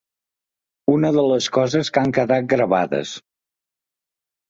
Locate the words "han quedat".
2.07-2.51